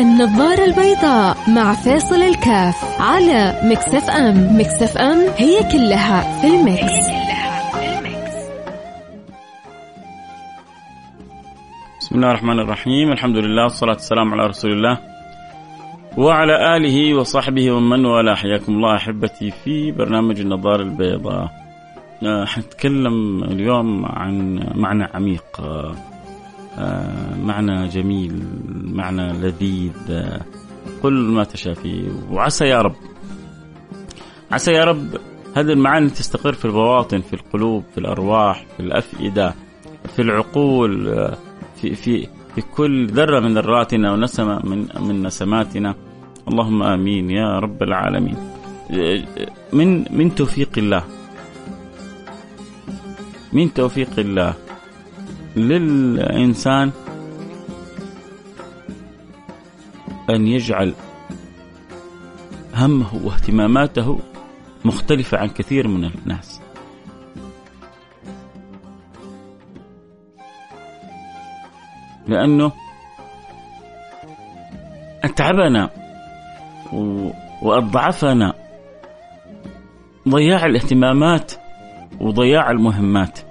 النظارة 0.00 0.64
البيضاء 0.64 1.36
مع 1.48 1.72
فيصل 1.72 2.22
الكاف 2.22 3.00
على 3.00 3.60
Mix 3.64 4.10
FM. 4.10 4.58
Mix 4.58 4.98
FM 4.98 5.18
هي 5.36 5.62
كلها 5.72 6.40
في 6.40 6.46
ال 6.46 6.59
mix, 6.59 7.10
بسم 12.00 12.14
الله 12.14 12.30
الرحمن 12.30 12.60
الرحيم. 12.60 13.12
الحمد 13.12 13.36
لله 13.36 13.62
والصلاة 13.62 13.92
والسلام 13.92 14.34
على 14.34 14.46
رسول 14.46 14.72
الله 14.72 14.98
وعلى 16.18 16.76
آله 16.76 17.14
وصحبه 17.14 17.70
ومن 17.70 18.04
والاه. 18.06 18.34
حياكم 18.34 18.72
الله 18.72 18.96
أحبتي 18.96 19.50
في 19.50 19.92
برنامج 19.92 20.40
النظارة 20.40 20.82
البيضاء. 20.82 21.48
حنتكلم 22.44 23.44
اليوم 23.44 24.06
عن 24.06 24.60
معنى 24.74 25.04
عميق. 25.14 25.60
معنى 27.42 27.88
جميل 27.88 28.42
معنى 28.84 29.32
لذيذ 29.32 29.92
كل 31.02 31.12
ما 31.12 31.44
تشاء 31.44 31.74
فيه. 31.74 32.08
وعسى 32.30 32.64
يا 32.64 32.82
رب 32.82 32.96
عسى 34.50 34.72
يا 34.72 34.84
رب 34.84 35.16
هذه 35.56 35.72
المعاني 35.72 36.10
تستقر 36.10 36.52
في 36.52 36.64
البواطن 36.64 37.20
في 37.20 37.32
القلوب 37.32 37.84
في 37.92 37.98
الأرواح 37.98 38.66
في 38.76 38.82
الأفئدة 38.82 39.54
في 40.16 40.22
العقول 40.22 41.04
في 41.76 41.94
في 41.94 42.28
في 42.54 42.60
كل 42.60 43.06
ذرة 43.06 43.40
من 43.40 43.54
ذراتنا 43.54 44.12
ونسمة 44.12 44.66
من 44.66 44.88
من 45.00 45.22
نسماتنا. 45.22 45.94
اللهم 46.48 46.82
آمين 46.82 47.30
يا 47.30 47.58
رب 47.58 47.82
العالمين. 47.82 48.36
من 49.72 50.04
من 50.10 50.34
توفيق 50.34 50.70
الله؟ 50.78 51.04
من 53.52 53.72
توفيق 53.74 54.18
الله؟ 54.18 54.54
للإنسان 55.60 56.90
أن 60.30 60.46
يجعل 60.46 60.94
همه 62.74 63.14
واهتماماته 63.24 64.18
مختلفة 64.84 65.38
عن 65.38 65.48
كثير 65.48 65.88
من 65.88 66.04
الناس. 66.04 66.60
لأنه 72.28 72.72
أتعبنا 75.24 75.90
وأضعفنا 77.62 78.54
ضياع 80.28 80.66
الاهتمامات 80.66 81.52
وضياع 82.20 82.70
المهمات. 82.70 83.49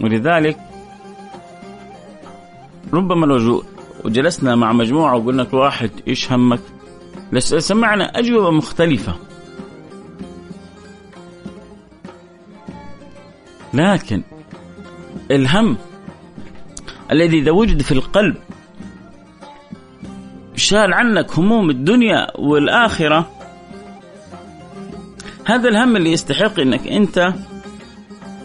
ولذلك 0.00 0.58
ربما 2.92 3.26
لو 3.26 3.64
جلسنا 4.04 4.54
مع 4.56 4.72
مجموعة 4.72 5.16
وقلنا 5.16 5.44
كل 5.44 5.56
واحد 5.56 5.90
إيش 6.08 6.32
همك 6.32 6.60
سمعنا 7.38 8.04
أجوبة 8.04 8.50
مختلفة. 8.50 9.14
لكن 13.74 14.22
الهم 15.30 15.76
الذي 17.12 17.38
إذا 17.38 17.50
وجد 17.50 17.82
في 17.82 17.92
القلب 17.92 18.36
شال 20.56 20.94
عنك 20.94 21.38
هموم 21.38 21.70
الدنيا 21.70 22.26
والآخرة 22.38 23.30
هذا 25.44 25.68
الهم 25.68 25.96
اللي 25.96 26.12
يستحق 26.12 26.60
إنك 26.60 26.88
أنت 26.88 27.34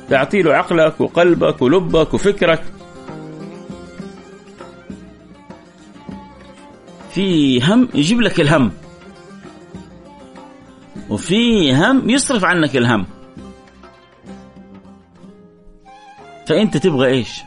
تعطي 0.09 0.41
له 0.41 0.53
عقلك 0.53 1.01
وقلبك 1.01 1.61
ولبك 1.61 2.13
وفكرك. 2.13 2.63
في 7.13 7.61
هم 7.63 7.89
يجيب 7.93 8.21
لك 8.21 8.39
الهم. 8.39 8.71
وفي 11.09 11.73
هم 11.75 12.09
يصرف 12.09 12.43
عنك 12.43 12.77
الهم. 12.77 13.05
فأنت 16.47 16.77
تبغى 16.77 17.07
إيش؟ 17.07 17.41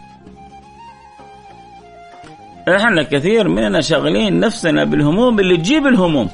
إحنا 2.69 3.03
كثير 3.03 3.49
مننا 3.49 3.81
شاغلين 3.81 4.41
نفسنا 4.41 4.85
بالهموم 4.85 5.41
اللي 5.41 5.57
تجيب 5.57 5.87
الهموم. 5.87 6.29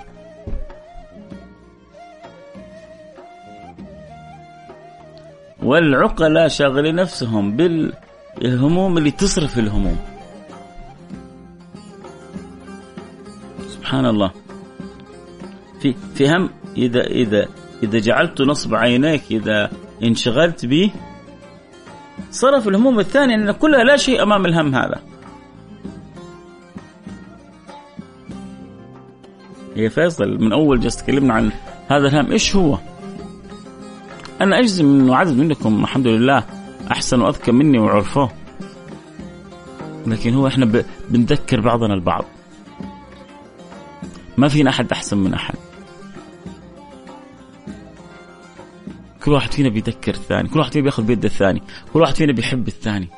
والعقلاء 5.65 6.49
شاغلين 6.49 6.95
نفسهم 6.95 7.57
بالهموم 7.57 8.99
اللي 8.99 9.11
تصرف 9.11 9.59
الهموم. 9.59 9.97
سبحان 13.69 14.07
الله. 14.07 14.31
في 15.81 15.95
في 16.15 16.29
هم 16.29 16.51
إذا 16.77 17.01
إذا 17.01 17.47
إذا 17.83 17.99
جعلت 17.99 18.41
نصب 18.41 18.75
عينيك 18.75 19.23
إذا 19.31 19.71
انشغلت 20.03 20.67
به 20.67 20.91
صرف 22.31 22.69
الهموم 22.69 23.01
الثانية 23.01 23.35
إن 23.35 23.51
كلها 23.51 23.85
لا 23.85 23.97
شيء 23.97 24.23
أمام 24.23 24.47
الهم 24.47 24.75
هذا. 24.75 25.03
يا 29.77 29.89
فيصل 29.89 30.39
من 30.41 30.53
أول 30.53 30.81
جلسه 30.81 31.01
تكلمنا 31.01 31.35
عن 31.35 31.53
هذا 31.89 32.09
الهم 32.09 32.33
إيش 32.33 32.57
هو؟ 32.57 32.79
أنا 34.41 34.59
أجزم 34.59 34.84
إنه 34.84 35.17
عدد 35.17 35.37
منكم 35.37 35.83
الحمد 35.84 36.06
لله 36.06 36.45
أحسن 36.91 37.21
وأذكى 37.21 37.53
مني 37.53 37.78
وعرفوه. 37.78 38.33
لكن 40.06 40.34
هو 40.34 40.47
إحنا 40.47 40.84
بنذكر 41.11 41.61
بعضنا 41.61 41.95
البعض. 41.95 42.25
ما 44.37 44.49
فينا 44.49 44.71
أحد 44.71 44.93
أحسن 44.93 45.19
من 45.19 45.34
أحد. 45.34 45.55
كل 49.25 49.33
واحد 49.33 49.53
فينا 49.53 49.69
بيذكر 49.69 50.15
الثاني 50.15 50.49
كل 50.49 50.59
واحد 50.59 50.73
فينا 50.73 50.83
بياخذ 50.83 51.03
بيد 51.03 51.25
الثاني 51.25 51.62
كل 51.93 52.00
واحد 52.00 52.15
فينا 52.15 52.33
بيحب 52.33 52.69
الثاني. 52.69 53.09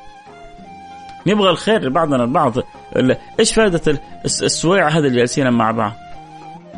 نبغى 1.27 1.49
الخير 1.49 1.83
لبعضنا 1.83 2.23
البعض. 2.23 2.53
إيش 3.39 3.53
فائدة 3.53 3.99
السويعة 4.25 4.89
هذا 4.89 5.07
اللي 5.07 5.17
جالسين 5.17 5.49
مع 5.49 5.71
بعض؟ 5.71 5.93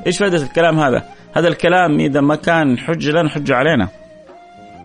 إيش 0.08 0.18
فائدة 0.18 0.38
الكلام 0.38 0.80
هذا؟ 0.80 1.10
هذا 1.34 1.48
الكلام 1.48 2.00
إذا 2.00 2.22
ما 2.22 2.36
كان 2.36 2.78
حجه 2.78 3.12
لنا 3.12 3.30
حجه 3.30 3.56
علينا. 3.56 3.88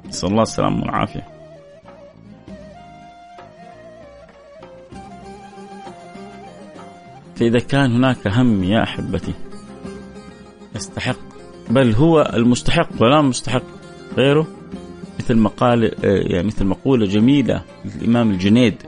نسأل 0.09 0.29
الله 0.29 0.43
السلامة 0.43 0.81
والعافية. 0.83 1.29
فإذا 7.37 7.59
كان 7.59 7.93
هناك 7.93 8.27
هم 8.27 8.65
يا 8.65 8.83
أحبتي 8.83 9.35
يستحق 10.75 11.17
بل 11.71 11.93
هو 11.93 12.33
المستحق 12.35 12.89
ولا 13.01 13.23
مستحق 13.23 13.63
غيره؟ 14.17 14.47
مثل 15.19 15.37
مقال 15.37 15.95
يعني 16.05 16.47
مثل 16.47 16.65
مقولة 16.67 17.07
جميلة 17.07 17.63
للإمام 17.85 18.31
الجنيد 18.31 18.83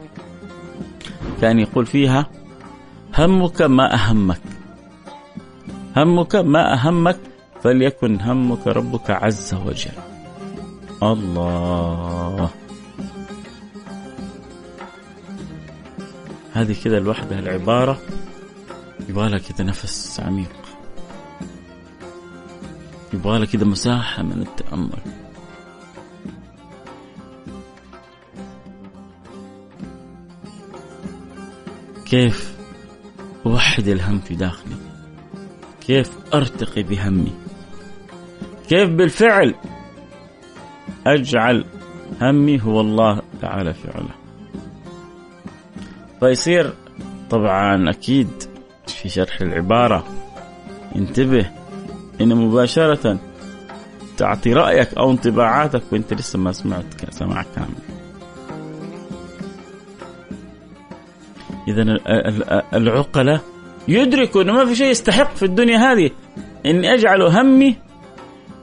كان 1.41 1.59
يقول 1.59 1.87
فيها 1.87 2.27
همك 3.19 3.63
ما 3.63 3.95
أهمك 3.95 4.41
همك 5.97 6.37
ما 6.37 6.73
أهمك 6.75 7.19
فليكن 7.63 8.21
همك 8.21 8.67
ربك 8.67 9.11
عز 9.11 9.55
وجل. 9.55 10.16
الله. 11.03 12.51
هذه 16.53 16.77
كذا 16.85 17.01
لوحدها 17.01 17.39
العبارة. 17.39 18.01
يبغى 19.09 19.39
كذا 19.39 19.65
نفس 19.65 20.21
عميق. 20.21 20.57
يبغى 23.15 23.47
كذا 23.47 23.65
مساحة 23.65 24.23
من 24.23 24.43
التأمل. 24.43 25.27
كيف 32.05 32.57
أوحد 33.47 33.89
الهم 33.89 34.19
في 34.19 34.35
داخلي؟ 34.35 34.77
كيف 35.81 36.11
أرتقي 36.35 36.83
بهمي؟ 36.83 37.33
كيف 38.69 38.91
بالفعل 38.91 39.55
أجعل 41.07 41.65
همي 42.23 42.63
هو 42.63 42.81
الله 42.81 43.23
تعالى 43.43 43.75
فعله 43.75 44.15
فيصير 46.21 46.73
طبعا 47.31 47.91
أكيد 47.91 48.29
في 48.87 49.09
شرح 49.09 49.41
العبارة. 49.41 50.05
انتبه 50.97 51.51
إن 52.21 52.37
مباشرة 52.37 53.19
تعطي 54.17 54.53
رأيك 54.53 54.95
أو 54.95 55.11
انطباعاتك 55.11 55.83
وأنت 55.93 56.15
لسه 56.15 56.39
ما 56.39 56.53
سمعت 56.53 57.11
سماع 57.11 57.43
كامل. 57.43 57.69
إذا 61.69 61.83
العقلاء 62.75 63.41
يدركوا 63.89 64.43
أنه 64.43 64.53
ما 64.53 64.65
في 64.65 64.75
شيء 64.75 64.91
يستحق 64.91 65.35
في 65.35 65.45
الدنيا 65.45 65.79
هذه. 65.79 66.11
إني 66.67 66.95
أجعل 66.95 67.23
همي 67.23 67.77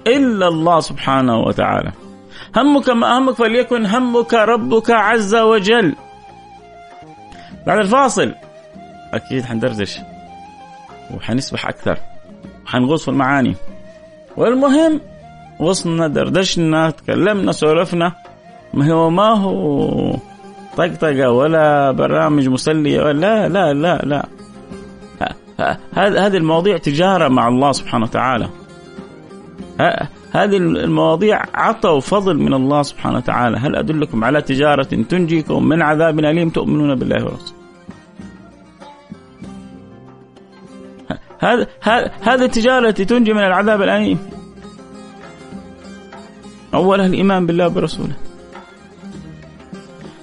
إلا 0.07 0.47
الله 0.47 0.79
سبحانه 0.79 1.37
وتعالى. 1.39 1.91
همك 2.55 2.89
ما 2.89 3.17
همك 3.17 3.35
فليكن 3.35 3.85
همك 3.85 4.33
ربك 4.33 4.91
عز 4.91 5.35
وجل. 5.35 5.95
بعد 7.67 7.77
الفاصل. 7.79 8.33
أكيد 9.13 9.45
حندردش. 9.45 9.99
وحنسبح 11.15 11.67
أكثر. 11.67 11.97
حنغوص 12.65 13.03
في 13.03 13.11
المعاني. 13.11 13.55
والمهم 14.37 15.01
وصلنا 15.59 16.07
دردشنا 16.07 16.89
تكلمنا 16.89 17.51
سولفنا. 17.51 18.13
ما 18.73 18.91
هو 18.91 19.09
ما 19.09 19.29
هو؟ 19.29 20.15
طقطقة 20.77 21.31
ولا 21.31 21.91
برامج 21.91 22.47
مسلية 22.47 23.11
لا 23.11 23.49
لا 23.49 23.73
لا 23.73 23.97
لا. 24.03 24.25
هذه 25.93 26.37
المواضيع 26.37 26.77
تجارة 26.77 27.27
مع 27.27 27.47
الله 27.47 27.71
سبحانه 27.71 28.05
وتعالى. 28.05 28.49
هذه 30.33 30.57
المواضيع 30.57 31.41
عطى 31.53 31.89
وفضل 31.89 32.37
من 32.37 32.53
الله 32.53 32.81
سبحانه 32.81 33.17
وتعالى. 33.17 33.57
هل 33.57 33.75
أدلكم 33.75 34.23
على 34.23 34.41
تجارة 34.41 34.83
تنجيكم 34.83 35.63
من 35.63 35.81
عذاب 35.81 36.19
أليم 36.19 36.49
تؤمنون 36.49 36.95
بالله 36.95 37.23
ورسوله 37.25 37.63
هذا 41.39 41.67
هذه 42.21 42.45
التجارة 42.45 42.87
التي 42.89 43.05
تنجي 43.05 43.33
من 43.33 43.43
العذاب 43.43 43.81
الأليم. 43.81 44.19
أولها 46.73 47.05
الإيمان 47.05 47.45
بالله 47.45 47.67
وبرسوله 47.67 48.15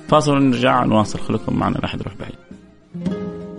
فاصل 0.08 0.32
ونرجع 0.32 0.84
نواصل 0.84 1.18
خليكم 1.18 1.58
معنا 1.58 1.74
لا 1.74 1.84
أحد 1.84 2.00
يروح 2.00 2.14
بعيد 2.20 2.34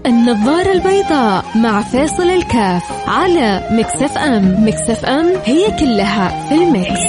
النظارة 0.06 0.72
البيضاء 0.72 1.46
مع 1.56 1.82
فيصل 1.82 2.30
الكاف 2.30 3.10
على 3.10 3.68
Mix 3.72 4.18
FM. 4.18 4.68
Mix 4.68 5.06
FM 5.06 5.26
هي 5.46 5.72
كلها 5.80 6.48
في 6.50 6.56
ال 6.56 6.65
mix, 6.65 7.02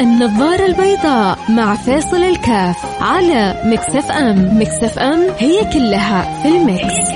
النظارة 0.00 0.66
البيضاء 0.66 1.38
مع 1.48 1.74
فيصل 1.74 2.16
الكاف 2.16 3.02
على 3.02 3.62
Mix 3.64 4.10
FM. 4.10 4.58
Mix 4.60 4.98
FM 4.98 5.20
هي 5.38 5.72
كلها 5.72 6.42
في 6.42 6.48
ال 6.48 6.60
mix. 6.60 7.10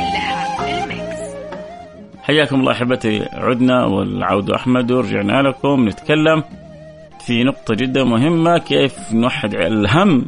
حياكم 2.23 2.61
الله 2.61 2.73
أحبتي 2.73 3.29
عدنا 3.33 3.85
والعود 3.85 4.51
أحمد 4.51 4.93
ورجعنا 4.93 5.43
لكم 5.43 5.89
نتكلم 5.89 6.45
في 7.27 7.45
نقطة 7.45 7.75
جدا 7.75 8.05
مهمة 8.05 8.59
كيف 8.59 9.13
نوحد 9.13 9.55
الهم 9.55 10.25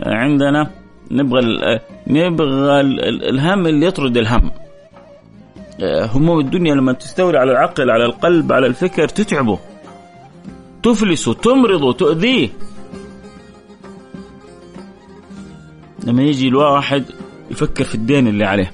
عندنا. 0.00 0.85
نبغى 1.10 1.40
نبغى 2.06 2.80
الهم 3.30 3.66
اللي 3.66 3.86
يطرد 3.86 4.16
الهم. 4.16 4.50
هموم 5.82 6.40
الدنيا 6.40 6.74
لما 6.74 6.92
تستولي 6.92 7.38
على 7.38 7.52
العقل 7.52 7.90
على 7.90 8.04
القلب 8.04 8.52
على 8.52 8.66
الفكر 8.66 9.08
تتعبه. 9.08 9.58
تفلسه 10.82 11.34
تمرضه 11.34 11.92
تؤذيه. 11.92 12.48
لما 16.04 16.22
يجي 16.22 16.48
الواحد 16.48 17.04
يفكر 17.50 17.84
في 17.84 17.94
الدين 17.94 18.28
اللي 18.28 18.44
عليه 18.44 18.72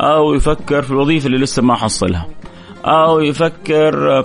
أو 0.00 0.34
يفكر 0.34 0.82
في 0.82 0.90
الوظيفة 0.90 1.26
اللي 1.26 1.38
لسه 1.38 1.62
ما 1.62 1.74
حصلها 1.74 2.28
أو 2.84 3.20
يفكر 3.20 4.24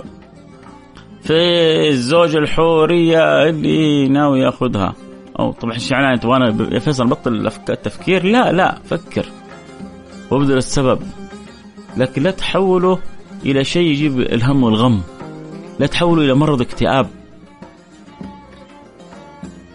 في 1.22 1.88
الزوجة 1.88 2.38
الحورية 2.38 3.48
اللي 3.48 4.08
ناوي 4.08 4.40
ياخذها. 4.40 4.94
أو 5.40 5.52
طبعا 5.52 5.76
يعني؟ 5.90 6.18
تبغانا 6.18 6.74
يا 6.74 6.78
فيصل 6.78 7.06
بطل 7.06 7.46
التفكير؟ 7.46 8.24
لا 8.24 8.52
لا 8.52 8.78
فكر. 8.84 9.26
وابذل 10.30 10.56
السبب. 10.56 11.02
لكن 11.96 12.22
لا 12.22 12.30
تحوله 12.30 12.98
إلى 13.46 13.64
شيء 13.64 13.90
يجيب 13.90 14.20
الهم 14.20 14.62
والغم. 14.62 15.02
لا 15.78 15.86
تحوله 15.86 16.22
إلى 16.22 16.34
مرض 16.34 16.60
اكتئاب. 16.60 17.10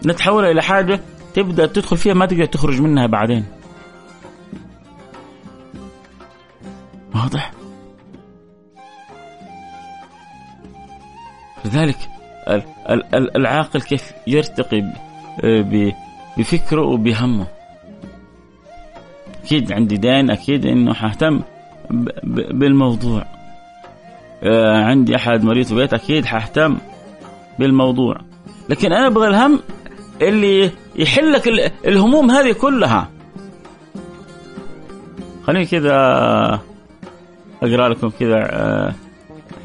لا 0.01 0.13
تحوله 0.13 0.51
إلى 0.51 0.61
حاجة 0.63 1.01
تبدأ 1.33 1.65
تدخل 1.65 1.97
فيها 1.97 2.13
ما 2.13 2.25
تقدر 2.25 2.45
تخرج 2.45 2.81
منها 2.81 3.07
بعدين. 3.07 3.45
واضح؟ 7.15 7.51
لذلك 11.65 11.97
العاقل 13.35 13.81
كيف 13.81 14.11
يرتقي 14.27 15.06
بفكره 16.37 16.81
وبهمه. 16.81 17.47
أكيد 19.43 19.71
عندي 19.71 19.97
دين 19.97 20.31
أكيد 20.31 20.65
إنه 20.65 20.93
حاهتم 20.93 21.41
بالموضوع. 22.51 23.25
آه، 24.43 24.83
عندي 24.83 25.15
أحد 25.15 25.43
مريض 25.43 25.65
في 25.65 25.71
البيت 25.71 25.93
أكيد 25.93 26.25
حاهتم 26.25 26.77
بالموضوع. 27.59 28.17
لكن 28.69 28.93
أنا 28.93 29.07
أبغى 29.07 29.27
الهم 29.27 29.59
اللي 30.21 30.71
يحل 30.95 31.31
لك 31.31 31.47
الهموم 31.85 32.31
هذه 32.31 32.51
كلها. 32.51 33.09
خليني 35.43 35.65
كذا 35.65 35.95
أقرأ 37.63 37.89
لكم 37.89 38.09
كذا 38.09 38.47
آه، 38.51 38.93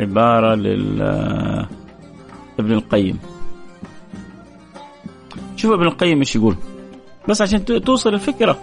عبارة 0.01 0.55
لل 0.55 1.03
آه، 1.03 1.69
القيم. 2.61 3.19
شوف 5.63 5.73
ابن 5.73 5.87
القيم 5.87 6.19
إيش 6.19 6.37
يقول. 6.37 6.57
بس 7.29 7.43
عشان 7.43 7.65
توصل 7.65 8.15
الفكرة. 8.15 8.59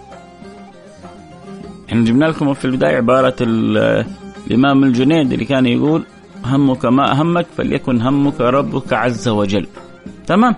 إحنا 1.88 2.04
جبنا 2.04 2.24
لكم 2.24 2.54
في 2.54 2.64
البداية 2.64 2.96
عبارة 2.96 3.36
الإمام 3.40 4.84
الجنيد 4.84 5.32
اللي 5.32 5.44
كان 5.44 5.66
يقول 5.66 6.04
همك 6.44 6.84
ما 6.84 7.12
اهمك 7.12 7.46
فليكن 7.56 8.02
همك 8.02 8.40
ربك 8.40 8.92
عز 8.92 9.28
وجل. 9.28 9.66
تمام؟ 10.26 10.54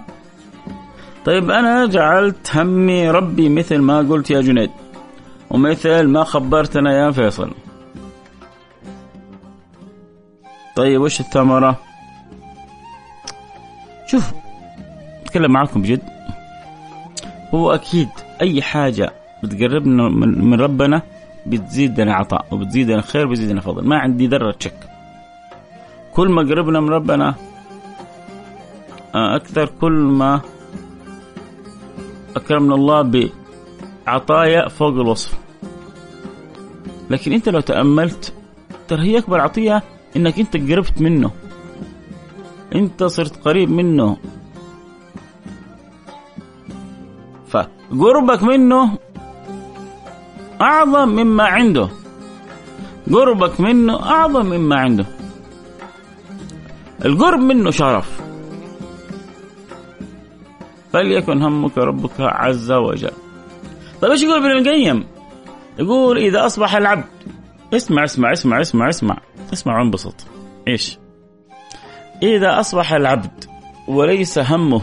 طيب 1.25 1.51
أنا 1.51 1.87
جعلت 1.87 2.57
همي 2.57 3.11
ربي 3.11 3.49
مثل 3.49 3.79
ما 3.79 3.99
قلت 3.99 4.31
يا 4.31 4.41
جنيد. 4.41 4.71
ومثل 5.51 6.07
ما 6.07 6.25
خبرتنا 6.25 6.93
يا 6.93 7.11
فيصل. 7.11 7.51
طيب 10.77 11.01
وش 11.01 11.21
الثمرة؟ 11.21 11.81
شوف 14.07 14.33
أتكلم 15.25 15.53
معكم 15.53 15.83
بجد. 15.83 16.03
هو 17.55 17.71
أكيد 17.71 18.09
أي 18.41 18.63
حاجة 18.63 19.13
بتقربنا 19.43 20.09
من 20.09 20.61
ربنا 20.61 21.03
بتزيدنا 21.47 22.15
عطاء 22.15 22.47
وبتزيدنا 22.51 23.01
خير 23.01 23.27
وبتزيدنا 23.27 23.61
فضل. 23.61 23.85
ما 23.85 23.99
عندي 23.99 24.27
ذرة 24.27 24.55
شك. 24.59 24.89
كل 26.15 26.29
ما 26.29 26.43
قربنا 26.43 26.81
من 26.81 26.89
ربنا 26.89 27.35
أكثر 29.15 29.71
كل 29.81 29.93
ما 29.93 30.41
أكرمنا 32.37 32.75
الله 32.75 33.31
بعطايا 34.07 34.69
فوق 34.69 34.95
الوصف. 34.95 35.39
لكن 37.11 37.33
أنت 37.33 37.49
لو 37.49 37.61
تأملت 37.61 38.35
ترى 38.89 39.03
هي 39.03 39.19
أكبر 39.19 39.41
عطية 39.41 39.83
إنك 40.17 40.39
أنت 40.39 40.57
قربت 40.57 41.01
منه. 41.01 41.31
أنت 42.75 43.05
صرت 43.05 43.45
قريب 43.45 43.71
منه. 43.71 44.17
فقربك 47.93 48.43
منه 48.43 48.99
أعظم 50.61 51.09
مما 51.09 51.45
عنده. 51.45 51.89
قربك 53.13 53.61
منه 53.61 54.03
أعظم 54.03 54.47
مما 54.47 54.77
عنده. 54.77 55.07
القرب 57.05 57.41
منه 57.41 57.71
شرف. 57.71 58.21
فليكن 60.93 61.43
همك 61.43 61.79
ربك 61.79 62.21
عز 62.21 62.73
وجل. 62.73 63.11
طيب 64.03 64.11
إيش 64.11 64.23
يقول 64.23 64.37
ابن 64.37 64.51
القيم؟ 64.59 65.05
يقول 65.79 66.19
إذا 66.19 66.47
أصبح 66.47 66.77
العبد 66.77 67.05
اسمع 67.75 68.05
اسمع 68.05 68.33
اسمع 68.33 68.61
اسمع 68.61 68.89
اسمع 68.89 69.17
اسمع 69.53 69.79
وانبسط. 69.79 70.15
إيش؟ 70.69 70.99
إذا 72.23 72.61
أصبح 72.61 72.93
العبد 72.93 73.45
وليس 73.89 74.39
همه 74.39 74.83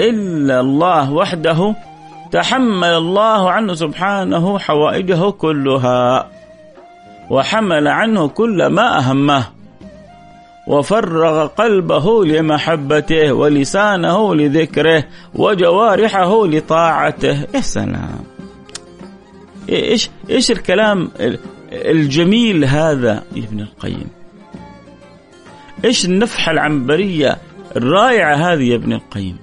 إلا 0.00 0.60
الله 0.60 1.12
وحده 1.12 1.74
تحمل 2.32 2.88
الله 2.88 3.50
عنه 3.50 3.74
سبحانه 3.74 4.58
حوائجه 4.58 5.30
كلها 5.30 6.30
وحمل 7.30 7.88
عنه 7.88 8.28
كل 8.28 8.66
ما 8.66 8.98
أهمه 8.98 9.44
وفرغ 10.66 11.46
قلبه 11.46 12.24
لمحبته 12.24 13.32
ولسانه 13.32 14.34
لذكره 14.34 15.04
وجوارحه 15.34 16.46
لطاعته. 16.46 17.46
يا 17.54 17.60
سلام! 17.60 18.24
إيش 19.68 20.10
إيش 20.30 20.50
الكلام 20.50 21.10
الجميل 21.72 22.64
هذا 22.64 23.22
يا 23.34 23.42
ابن 23.42 23.60
القيم؟ 23.60 24.08
إيش 25.84 26.04
النفحة 26.04 26.52
العنبرية 26.52 27.38
الرائعة 27.76 28.34
هذه 28.34 28.62
يا 28.62 28.76
ابن 28.76 28.92
القيم؟ 28.92 29.38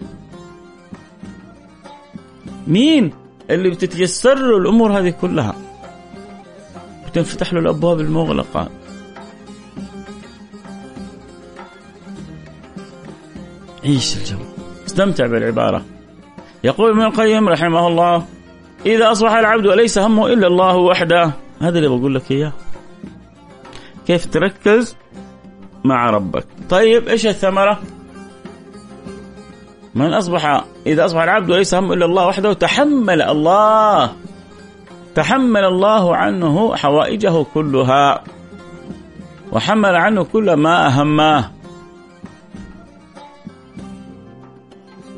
مين 2.74 3.14
اللي 3.50 3.70
بتتيسر 3.70 4.36
له 4.36 4.58
الأمور 4.58 5.00
هذه 5.00 5.10
كلها؟ 5.10 5.56
بتنفتح 7.08 7.54
له 7.54 7.60
الأبواب 7.60 8.00
المغلقة. 8.00 8.70
عيش 13.84 14.18
الجو؟ 14.18 14.38
استمتع 14.88 15.28
بالعبارة. 15.28 15.86
يقول 16.64 16.92
ابن 16.92 17.02
القيم 17.02 17.50
رحمه 17.50 17.88
الله 17.88 18.26
إذا 18.86 19.12
أصبح 19.12 19.32
العبد 19.32 19.66
وليس 19.66 19.98
همه 19.98 20.28
إلا 20.28 20.48
الله 20.48 20.76
وحده؟ 20.76 21.32
هذا 21.62 21.78
اللي 21.78 21.90
بقول 21.90 22.16
لك 22.16 22.32
إياه. 22.32 22.54
كيف 24.08 24.26
تركز 24.26 24.96
مع 25.84 26.10
ربك؟ 26.10 26.46
طيب 26.70 27.08
إيش 27.08 27.28
الثمرة؟ 27.28 27.80
من 29.96 30.14
أصبح 30.14 30.64
إذا 30.88 31.06
أصبح 31.06 31.22
العبد 31.22 31.50
وليس 31.50 31.74
همه 31.74 31.94
إلا 31.94 32.06
الله 32.06 32.28
وحده 32.28 32.54
تحمل 32.54 33.22
الله. 33.22 34.12
تحمل 35.16 35.64
الله 35.64 36.16
عنه 36.16 36.76
حوائجه 36.76 37.44
كلها. 37.54 38.24
وحمل 39.52 39.96
عنه 39.96 40.24
كل 40.24 40.54
ما 40.54 40.88
أهماه 40.88 41.52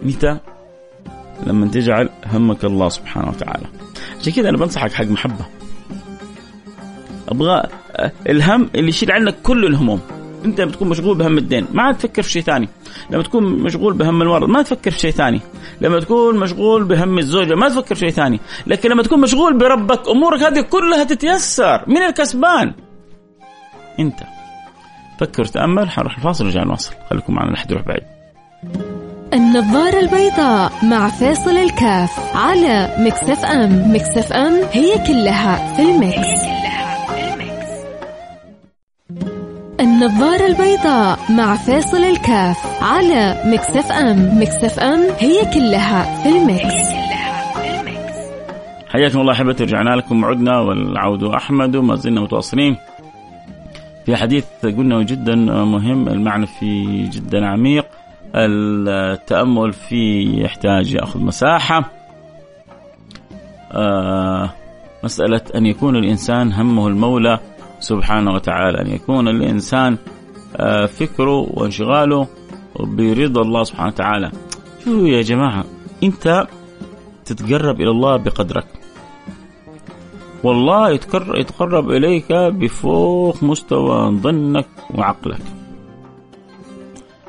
متى؟ 0.01 0.37
لما 1.47 1.67
تجعل 1.67 2.09
همك 2.33 2.65
الله 2.65 2.89
سبحانه 2.89 3.29
وتعالى. 3.29 3.65
عشان 4.21 4.33
كذا 4.33 4.49
أنا 4.49 4.57
بنصحك 4.57 4.93
حق 4.93 5.05
محبة. 5.05 5.45
أبغى 7.29 7.63
الهم 8.29 8.69
اللي 8.75 8.89
يشيل 8.89 9.11
عنك 9.11 9.35
كل 9.43 9.65
الهموم. 9.65 10.01
انت 10.45 10.61
بتكون 10.61 10.89
مشغول 10.89 11.17
بهم 11.17 11.37
الدين 11.37 11.67
ما 11.71 11.83
عاد 11.83 11.97
تفكر 11.97 12.21
في 12.21 12.31
شيء 12.31 12.41
ثاني. 12.41 12.69
لما 13.09 13.23
تكون 13.23 13.43
مشغول 13.43 13.93
بهم 13.93 14.21
المرض 14.21 14.49
ما 14.49 14.61
تفكر 14.61 14.91
في 14.91 14.99
شيء 14.99 15.11
ثاني. 15.11 15.41
لما 15.81 15.99
تكون 15.99 16.39
مشغول 16.39 16.83
بهم 16.83 17.17
الزوجة 17.17 17.55
ما 17.55 17.69
تفكر 17.69 17.95
في 17.95 18.01
شيء 18.01 18.09
ثاني. 18.09 18.39
لكن 18.67 18.89
لما 18.89 19.03
تكون 19.03 19.21
مشغول 19.21 19.57
بربك 19.57 20.09
أمورك 20.09 20.41
هذه 20.41 20.61
كلها 20.61 21.03
تتيسر. 21.03 21.83
من 21.87 21.97
الكسبان؟ 21.97 22.73
انت. 23.99 24.19
فكر 25.19 25.45
تأمل 25.45 25.89
حنروح 25.89 26.17
الفاصل 26.17 26.43
ونرجع 26.43 26.63
نواصل. 26.63 26.93
خليكم 27.09 27.33
معنا 27.33 27.51
لحد 27.51 27.71
يروح 27.71 27.83
بعيد. 27.85 28.03
النظارة 29.33 29.99
البيضاء 29.99 30.71
مع 30.83 31.09
فيصل 31.09 31.57
الكاف 31.57 32.35
على 32.35 32.95
Mix 32.99 33.45
FM. 33.45 33.93
Mix 33.95 34.33
FM 34.33 34.53
هي 34.71 34.97
كلها 35.07 35.75
في 35.75 35.81
ال 35.81 35.98
mix. 35.98 36.64
النظارة 39.85 40.45
البيضاء 40.45 41.19
مع 41.29 41.55
فيصل 41.55 41.97
الكاف 41.97 42.83
على 42.83 43.41
Mix 43.45 43.91
FM. 43.91 44.41
Mix 44.41 44.79
FM 44.79 45.01
هي 45.19 45.45
كلها 45.53 46.23
في 46.23 46.29
ال 46.29 46.44
mix 46.44 46.89
حياكم 48.89 49.19
الله 49.19 49.33
أحبتي 49.33 49.63
رجعنا 49.63 49.95
لكم. 49.95 50.23
وعدنا 50.23 50.59
والعود 50.59 51.23
أحمد 51.23 51.75
وما 51.75 51.95
زلنا 51.95 52.21
متواصلين 52.21 52.77
في 54.05 54.15
حديث 54.15 54.45
قلنا 54.63 55.03
جدا 55.03 55.35
مهم 55.65 56.07
المعنى 56.07 56.45
فيه 56.45 57.09
جدا 57.09 57.45
عميق 57.45 57.85
التأمل 58.35 59.73
فيه 59.73 60.43
يحتاج 60.43 60.93
يأخذ 60.93 61.19
مساحة. 61.19 61.91
آه 63.71 64.49
مسألة 65.03 65.41
أن 65.55 65.65
يكون 65.65 65.95
الإنسان 65.95 66.53
همه 66.53 66.87
المولى 66.87 67.39
سبحانه 67.85 68.31
وتعالى 68.33 68.81
أن 68.81 68.87
يكون 68.87 69.27
الإنسان 69.27 69.97
آه، 70.55 70.85
فكره 70.85 71.47
وانشغاله 71.53 72.27
برضا 72.79 73.41
الله 73.41 73.63
سبحانه 73.63 73.87
وتعالى. 73.87 74.31
شو 74.83 75.05
يا 75.05 75.21
جماعة 75.21 75.63
أنت 76.03 76.47
تتقرب 77.25 77.81
إلى 77.81 77.89
الله 77.89 78.17
بقدرك. 78.17 78.67
والله 80.43 80.89
يتقرب 81.41 81.89
إليك 81.89 82.31
بفوق 82.31 83.43
مستوى 83.43 84.11
ظنك 84.11 84.67
وعقلك. 84.95 85.45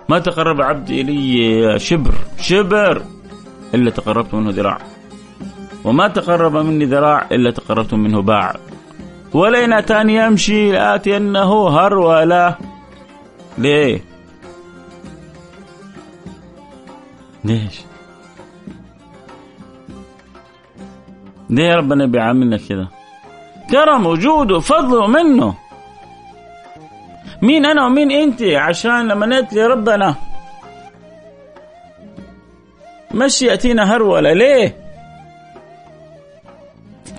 ما 0.08 0.18
تقرب 0.18 0.60
عبدي 0.60 1.00
إلي 1.00 1.78
شبر 1.78 2.14
شبر 2.38 3.02
إلا 3.74 3.90
تقربت 3.90 4.34
منه 4.34 4.50
ذراع. 4.50 4.78
وما 5.84 6.08
تقرب 6.08 6.56
مني 6.56 6.84
ذراع 6.84 7.26
إلا 7.32 7.50
تقربت 7.50 7.94
منه 7.94 8.22
باع. 8.22 8.56
ولئن 9.36 9.72
أتاني 9.72 10.14
يمشي 10.16 10.72
لآتينه 10.72 11.68
هرولة 11.68 12.56
ليه؟ 13.58 14.00
ليش؟ 17.44 17.80
ليه 21.50 21.74
ربنا 21.74 22.06
بيعاملنا 22.06 22.56
كذا؟ 22.68 22.88
كرم 23.70 24.06
وجوده 24.06 24.56
وفضله 24.56 25.06
منه 25.06 25.54
مين 27.42 27.66
أنا 27.66 27.86
ومين 27.86 28.10
أنت 28.10 28.42
عشان 28.42 29.08
لما 29.08 29.26
نأتي 29.26 29.60
ربنا 29.62 30.14
مش 33.14 33.42
يأتينا 33.42 33.96
هروله 33.96 34.32
ليه؟ 34.32 34.76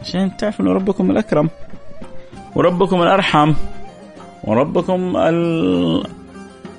عشان 0.01 0.37
تعرفوا 0.37 0.65
إنه 0.65 0.73
ربكم 0.73 1.11
الأكرم 1.11 1.49
وربكم 2.57 3.01
الأرحم 3.01 3.53
وربكم 4.43 5.17
ال 5.17 6.03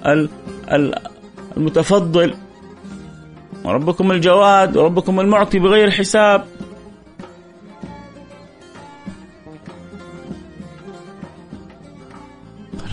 ال 0.06 0.28
ال 0.72 0.94
المتفضل 1.56 2.34
وربكم 3.64 4.12
الجواد 4.12 4.76
وربكم 4.76 5.20
المعطي 5.20 5.58
بغير 5.58 5.90
حساب. 5.90 6.44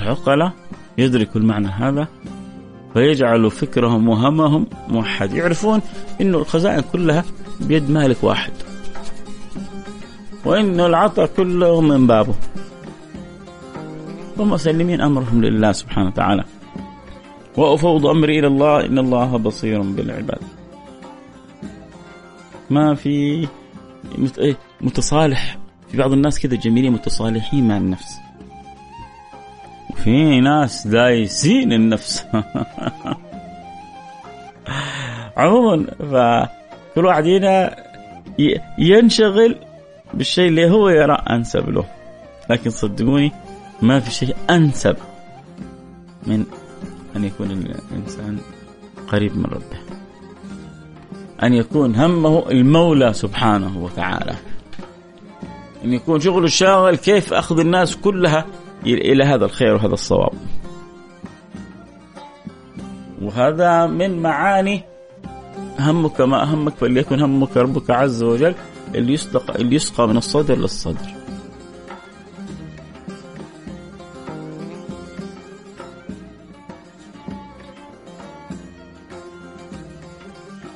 العقلاء 0.01 0.51
يدركوا 0.97 1.41
المعنى 1.41 1.67
هذا 1.67 2.07
فيجعل 2.93 3.51
فكرهم 3.51 4.09
وهمهم 4.09 4.67
موحد. 4.87 5.33
يعرفون 5.33 5.81
انه 6.21 6.37
الخزائن 6.37 6.83
كلها 6.93 7.23
بيد 7.59 7.89
مالك 7.89 8.23
واحد 8.23 8.53
وانه 10.45 10.85
العطاء 10.85 11.25
كله 11.25 11.81
من 11.81 12.07
بابه. 12.07 12.35
ومسلمين 14.37 15.01
أمرهم 15.01 15.41
لله 15.41 15.71
سبحانه 15.71 16.07
وتعالى. 16.07 16.43
وأفوض 17.57 18.05
أمري 18.05 18.39
إلى 18.39 18.47
الله 18.47 18.85
إن 18.85 18.99
الله 18.99 19.37
بصير 19.37 19.81
بالعباد. 19.81 20.39
ما 22.69 22.95
في 22.95 23.47
إيه، 24.37 24.57
متصالح. 24.81 25.57
في 25.91 25.97
بعض 25.97 26.11
الناس 26.11 26.39
كذا 26.39 26.55
جميلين 26.55 26.91
متصالحين 26.91 27.67
مع 27.67 27.77
النفس. 27.77 28.17
وفي 29.89 30.41
ناس 30.41 30.87
دايسين 30.87 31.73
النفس. 31.73 32.25
عموما 35.37 35.85
فكل 35.99 37.05
واحد 37.05 37.27
هنا 37.27 37.75
ينشغل 38.77 39.55
بالشيء 40.13 40.47
اللي 40.47 40.71
هو 40.71 40.89
يرى 40.89 41.17
أنسب 41.29 41.69
له. 41.69 41.85
لكن 42.49 42.69
صدقوني 42.69 43.31
ما 43.81 43.99
في 43.99 44.11
شيء 44.11 44.35
أنسب 44.49 44.95
من 46.27 46.45
أن 47.15 47.23
يكون 47.23 47.51
الإنسان 47.51 48.39
قريب 49.07 49.37
من 49.37 49.45
ربه. 49.45 49.79
أن 51.43 51.53
يكون 51.53 51.95
همه 51.95 52.51
المولى 52.51 53.13
سبحانه 53.13 53.83
وتعالى. 53.83 54.35
أن 55.83 55.93
يكون 55.93 56.19
شغله 56.19 56.45
الشاغل 56.45 56.95
كيف 56.95 57.33
أخذ 57.33 57.59
الناس 57.59 57.95
كلها 57.95 58.45
إلى 58.85 59.23
هذا 59.23 59.45
الخير 59.45 59.73
وهذا 59.73 59.93
الصواب. 59.93 60.33
وهذا 63.21 63.85
من 63.85 64.21
معاني 64.21 64.83
همك 65.79 66.21
ما 66.21 66.43
أهمك 66.43 66.73
فليكن 66.75 67.19
همك 67.21 67.57
ربك 67.57 67.89
عز 67.89 68.23
وجل 68.23 68.55
اللي 68.95 69.13
يسقى 69.13 69.55
اللي 69.55 69.75
يسقى 69.75 70.07
من 70.07 70.17
الصدر 70.17 70.57
للصدر. 70.57 71.24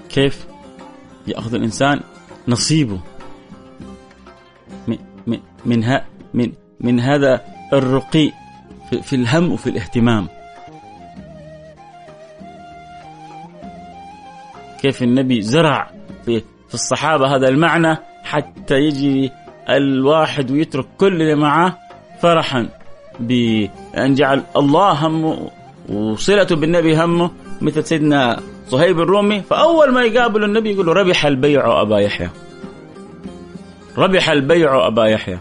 كيف 0.09 0.47
يأخذ 1.27 1.53
الإنسان 1.53 1.99
نصيبه. 2.47 2.99
من 4.87 4.97
من 5.65 5.99
من, 6.33 6.51
من, 6.79 6.99
هذا 6.99 7.41
الرقي 7.73 8.31
في, 9.03 9.15
الهم 9.15 9.51
وفي 9.51 9.69
الاهتمام. 9.69 10.27
كيف 14.81 15.03
النبي 15.03 15.41
زرع 15.41 15.91
في 16.25 16.39
في 16.67 16.73
الصحابة 16.73 17.35
هذا 17.35 17.47
المعنى 17.47 17.97
حتى 18.23 18.75
يجي 18.75 19.31
الواحد 19.69 20.51
ويترك 20.51 20.85
كل 20.97 21.21
اللي 21.21 21.35
معه 21.35 21.77
فرحا 22.21 22.69
بأن 23.19 24.13
جعل 24.13 24.43
الله 24.57 25.07
همه 25.07 25.51
وصلته 25.89 26.55
بالنبي 26.55 27.03
همه 27.03 27.31
مثل 27.61 27.83
سيدنا 27.83 28.39
صهيب 28.69 28.99
الرومي 28.99 29.41
فأول 29.41 29.91
ما 29.91 30.03
يقابل 30.03 30.43
النبي 30.43 30.71
يقول 30.71 30.85
له 30.85 30.93
ربح 30.93 31.25
البيع 31.25 31.81
أبا 31.81 31.99
يحيى. 31.99 32.29
ربح 33.97 34.29
البيع 34.29 34.87
أبا 34.87 35.05
يحيى. 35.05 35.39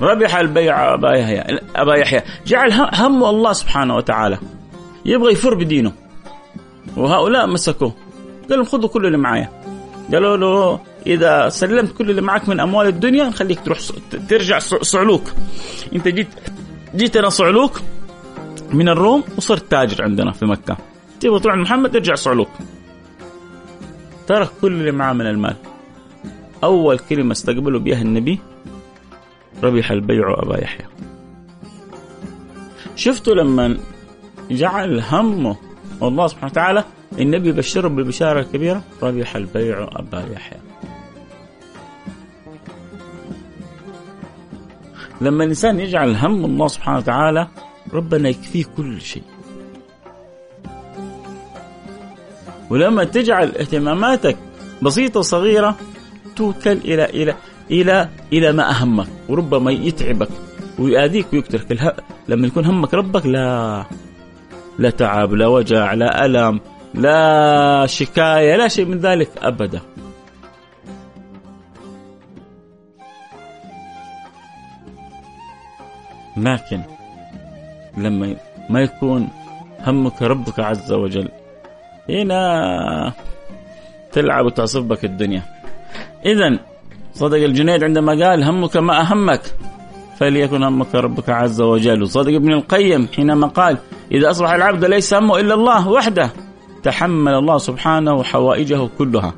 ربح 0.00 0.36
البيع 0.36 0.94
أبا 0.94 1.12
يحيى. 1.12 1.58
أبا 1.76 1.94
يحيى. 1.94 2.22
جعل 2.46 2.72
همه 2.72 3.30
الله 3.30 3.52
سبحانه 3.52 3.96
وتعالى. 3.96 4.38
يبغى 5.04 5.32
يفر 5.32 5.54
بدينه. 5.54 5.92
وهؤلاء 6.96 7.46
مسكوه. 7.46 7.94
قال 8.50 8.58
لهم 8.58 8.64
خذوا 8.64 8.88
كل 8.88 9.06
اللي 9.06 9.18
معايا. 9.18 9.48
قالوا 10.12 10.36
له 10.36 10.80
إذا 11.06 11.48
سلمت 11.48 11.92
كل 11.92 12.10
اللي 12.10 12.22
معك 12.22 12.48
من 12.48 12.60
أموال 12.60 12.86
الدنيا 12.86 13.24
نخليك 13.24 13.60
تروح 13.60 13.78
ترجع 14.28 14.58
صعلوك. 14.58 15.22
أنت 15.94 16.08
جيت 16.08 16.28
جيت 16.96 17.16
أنا 17.16 17.28
صعلوك 17.28 17.80
من 18.72 18.88
الروم 18.88 19.24
وصرت 19.36 19.70
تاجر 19.70 20.02
عندنا 20.02 20.32
في 20.32 20.46
مكة. 20.46 20.76
تبغى 21.20 21.40
تروح 21.40 21.56
محمد 21.56 21.96
ارجع 21.96 22.14
صعلوك. 22.14 22.50
ترك 24.26 24.50
كل 24.60 24.72
اللي 24.72 24.92
معاه 24.92 25.12
من 25.12 25.26
المال. 25.26 25.56
أول 26.64 26.98
كلمة 26.98 27.32
استقبله 27.32 27.78
بها 27.78 28.02
النبي 28.02 28.38
ربح 29.62 29.90
البيع 29.90 30.34
أبا 30.38 30.62
يحيى. 30.62 30.86
شفتوا 32.96 33.34
لما 33.34 33.78
جعل 34.50 35.00
همه 35.00 35.56
الله 36.02 36.26
سبحانه 36.26 36.52
وتعالى 36.52 36.84
النبي 37.18 37.52
بشره 37.52 37.88
بالبشاره 37.88 38.40
الكبيره 38.40 38.82
ربح 39.02 39.36
البيع 39.36 39.88
أبا 39.92 40.24
يحيى. 40.32 40.58
لما 45.20 45.44
الإنسان 45.44 45.80
يجعل 45.80 46.16
هم 46.16 46.44
الله 46.44 46.68
سبحانه 46.68 46.98
وتعالى 46.98 47.48
ربنا 47.92 48.28
يكفيه 48.28 48.64
كل 48.76 49.00
شيء. 49.00 49.22
ولما 52.70 53.04
تجعل 53.04 53.48
اهتماماتك 53.48 54.36
بسيطة 54.82 55.20
صغيرة 55.20 55.76
توكل 56.36 56.78
إلى 56.84 57.04
إلى 57.04 57.34
إلى 57.70 58.08
إلى 58.32 58.52
ما 58.52 58.70
أهمك 58.70 59.06
وربما 59.28 59.70
يتعبك 59.72 60.28
ويؤذيك 60.78 61.26
ويقتلك. 61.32 61.96
لما 62.28 62.46
يكون 62.46 62.64
همك 62.64 62.94
ربك 62.94 63.26
لا 63.26 63.84
لا 64.78 64.90
تعب 64.90 65.32
لا 65.32 65.46
وجع 65.46 65.94
لا 65.94 66.24
ألم 66.24 66.60
لا 66.94 67.86
شكاية 67.86 68.56
لا 68.56 68.68
شيء 68.68 68.84
من 68.84 68.98
ذلك 68.98 69.30
أبدا 69.38 69.80
لكن 76.36 76.82
لما 77.96 78.36
ما 78.70 78.80
يكون 78.80 79.28
همك 79.86 80.22
ربك 80.22 80.60
عز 80.60 80.92
وجل 80.92 81.28
هنا 82.10 83.12
تلعب 84.12 84.44
وتعصف 84.44 84.82
بك 84.82 85.04
الدنيا. 85.04 85.42
إذا 86.26 86.58
صدق 87.14 87.36
الجنيد 87.36 87.84
عندما 87.84 88.12
قال 88.12 88.44
همك 88.44 88.76
ما 88.76 89.00
أهمك 89.00 89.42
فليكن 90.18 90.62
همك 90.62 90.94
ربك 90.94 91.28
عز 91.28 91.60
وجل. 91.60 92.02
وصدق 92.02 92.34
ابن 92.34 92.52
القيم 92.52 93.08
حينما 93.16 93.46
قال 93.46 93.78
إذا 94.12 94.30
أصبح 94.30 94.50
العبد 94.50 94.84
ليس 94.84 95.14
همه 95.14 95.40
إلا 95.40 95.54
الله 95.54 95.88
وحده 95.88 96.30
تحمل 96.82 97.34
الله 97.34 97.58
سبحانه 97.58 98.22
حوائجه 98.22 98.88
كلها 98.98 99.34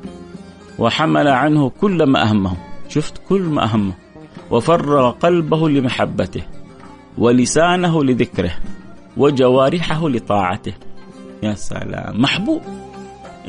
وحمل 0.79 1.27
عنه 1.27 1.69
كل 1.69 2.03
ما 2.03 2.23
أهمه. 2.23 2.53
شفت؟ 2.89 3.21
كل 3.29 3.41
ما 3.41 3.63
أهمه. 3.63 3.93
وفرغ 4.51 5.11
قلبه 5.11 5.69
لمحبته 5.69 6.43
ولسانه 7.17 8.03
لذكره 8.03 8.53
وجوارحه 9.17 10.09
لطاعته. 10.09 10.73
يا 11.43 11.53
سلام. 11.53 12.21
محبوب. 12.21 12.61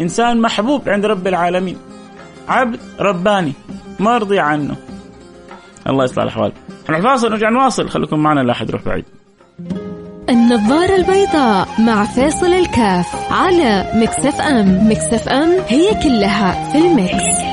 إنسان 0.01 0.41
محبوب 0.41 0.89
عند 0.89 1.07
رب 1.07 1.27
العالمين. 1.27 1.77
عبد 2.49 2.81
رباني. 3.01 3.53
مرضي 4.01 4.39
عنه. 4.39 4.77
الله 5.87 6.05
يصلح 6.05 6.23
الأحوال. 6.23 6.53
إحنا 6.85 7.01
فاصل 7.01 7.31
نرجع 7.31 7.49
نواصل. 7.49 7.89
خليكم 7.89 8.19
معنا 8.19 8.41
لا 8.41 8.53
أحد 8.53 8.69
يروح 8.69 8.83
بعيد. 8.85 9.05
النظارة 10.29 10.97
البيضاء 10.97 11.69
مع 11.79 12.05
فيصل 12.05 12.47
الكاف 12.47 13.33
على 13.33 13.93
Mix 13.95 14.41
FM. 14.41 14.91
Mix 14.91 15.29
FM 15.29 15.51
هي 15.69 15.95
كلها 16.03 16.73
في 16.73 16.79
ال 16.79 16.93
mix. 16.93 17.52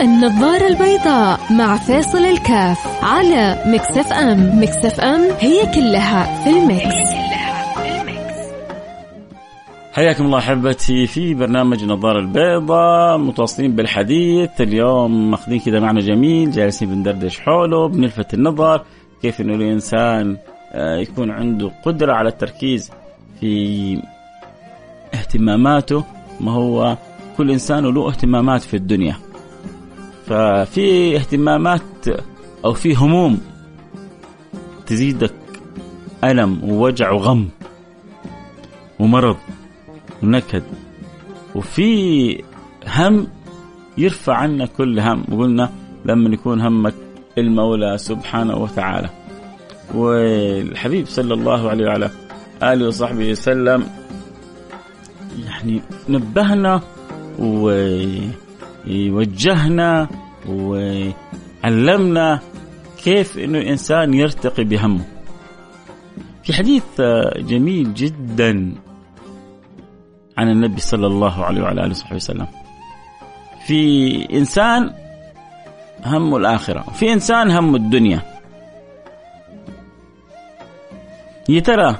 النظارة 0.00 0.66
البيضاء 0.66 1.40
مع 1.50 1.76
فيصل 1.76 2.18
الكاف 2.18 3.04
على 3.04 3.62
Mix 3.66 4.12
FM. 4.12 4.62
Mix 4.62 5.00
FM 5.00 5.20
هي 5.40 5.66
كلها 5.74 6.44
في 6.44 6.50
ال 6.50 6.62
mix, 6.62 7.08
حياكم 9.92 10.24
الله 10.24 10.38
أحبتي 10.38 11.06
في 11.06 11.34
برنامج 11.34 11.82
النظارة 11.82 12.18
البيضاء 12.18 13.18
متواصلين 13.18 13.76
بالحديث. 13.76 14.60
اليوم 14.60 15.30
ماخذين 15.30 15.60
كذا 15.60 15.80
معنى 15.80 16.00
جميل 16.00 16.50
جالسين 16.50 16.88
بندردش 16.88 17.40
حوله 17.40 17.88
بنلفت 17.88 18.34
النظر 18.34 18.84
كيف 19.22 19.40
إنه 19.40 19.54
الإنسان 19.54 20.36
آه، 20.72 20.96
يكون 20.96 21.30
عنده 21.30 21.70
قدرة 21.84 22.12
على 22.12 22.28
التركيز 22.28 22.90
في 23.40 24.02
اهتماماته. 25.14 26.04
ما 26.40 26.52
هو 26.52 26.96
كل 27.36 27.50
إنسان 27.50 27.84
له 27.84 28.08
اهتمامات 28.08 28.62
في 28.62 28.74
الدنيا. 28.74 29.27
ففي 30.28 31.16
اهتمامات 31.16 32.08
أو 32.64 32.72
في 32.72 32.96
هموم 32.96 33.40
تزيدك 34.86 35.34
ألم 36.24 36.64
ووجع 36.64 37.10
وغم 37.10 37.48
ومرض 38.98 39.36
ونكد. 40.22 40.62
وفي 41.54 42.42
هم 42.86 43.26
يرفع 43.98 44.34
عنا 44.34 44.66
كل 44.66 45.00
هم. 45.00 45.24
وقلنا 45.32 45.72
لما 46.04 46.34
يكون 46.34 46.60
همك 46.60 46.94
المولى 47.38 47.98
سبحانه 47.98 48.56
وتعالى. 48.56 49.10
والحبيب 49.94 51.06
صلى 51.06 51.34
الله 51.34 51.70
عليه 51.70 51.86
وعلى 51.86 52.10
آله 52.62 52.86
وصحبه 52.86 53.30
وسلم 53.30 53.86
يعني 55.46 55.82
نبهنا 56.08 56.80
و 57.38 57.70
وجهنا 58.86 60.08
وعلمنا 60.48 62.40
كيف 63.04 63.38
إنه 63.38 63.58
الانسان 63.58 64.14
يرتقي 64.14 64.64
بهمه. 64.64 65.04
في 66.44 66.52
حديث 66.52 66.84
جميل 67.36 67.94
جدا 67.94 68.74
عن 70.38 70.50
النبي 70.50 70.80
صلى 70.80 71.06
الله 71.06 71.44
عليه 71.44 71.62
وعلى 71.62 71.80
آله 71.80 71.90
وصحبه 71.90 72.16
وسلم. 72.16 72.46
في 73.66 74.12
إنسان 74.32 74.94
همه 76.04 76.36
الآخرة، 76.36 76.84
وفي 76.88 77.12
إنسان 77.12 77.50
همه 77.50 77.76
الدنيا. 77.76 78.22
يا 81.48 81.60
ترى 81.60 81.96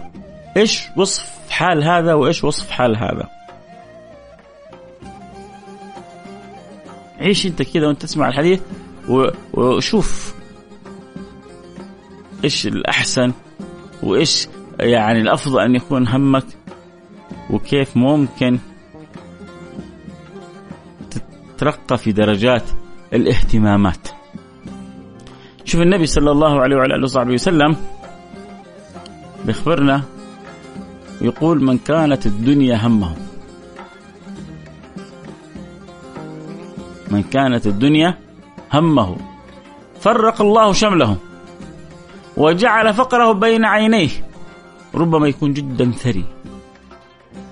إيش 0.56 0.84
وصف 0.96 1.50
حال 1.50 1.84
هذا 1.84 2.14
وإيش 2.14 2.44
وصف 2.44 2.70
حال 2.70 2.96
هذا؟ 2.96 3.37
عيش 7.20 7.46
انت 7.46 7.62
كذا 7.62 7.86
وانت 7.86 8.02
تسمع 8.02 8.28
الحديث 8.28 8.60
وشوف 9.54 10.34
إيش 12.44 12.66
الأحسن 12.66 13.32
وايش 14.02 14.48
يعني 14.80 15.20
الأفضل 15.20 15.60
أن 15.60 15.74
يكون 15.74 16.08
همك 16.08 16.44
وكيف 17.50 17.96
ممكن 17.96 18.58
تترقى 21.56 21.98
في 21.98 22.12
درجات 22.12 22.62
الاهتمامات. 23.12 24.08
شوف 25.64 25.80
النبي 25.80 26.06
صلى 26.06 26.30
الله 26.30 26.60
عليه 26.60 26.76
وعلى 26.76 26.94
آله 26.94 27.02
وصحبه 27.02 27.32
وسلم 27.32 27.76
بيخبرنا 29.44 30.02
يقول 31.20 31.64
من 31.64 31.78
كانت 31.78 32.26
الدنيا 32.26 32.86
همه. 32.86 33.27
من 37.18 37.24
كانت 37.26 37.66
الدنيا 37.66 38.14
همه. 38.70 39.16
فرق 40.00 40.40
الله 40.40 40.72
شمله 40.72 41.16
وجعل 42.36 42.94
فقره 42.94 43.32
بين 43.32 43.64
عينيه. 43.64 44.08
ربما 44.94 45.28
يكون 45.28 45.52
جدا 45.52 45.90
ثري 45.90 46.24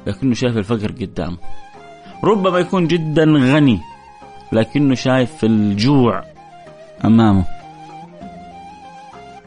لكنه 0.07 0.35
شايف 0.35 0.57
الفقر 0.57 0.91
قدامه. 0.93 1.37
ربما 2.25 2.59
يكون 2.59 2.87
جدا 2.87 3.25
غني 3.25 3.81
لكنه 4.53 4.95
شايف 4.95 5.45
الجوع 5.45 6.23
أمامه. 7.05 7.45